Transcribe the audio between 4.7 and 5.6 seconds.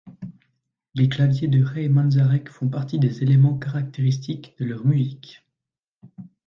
musique.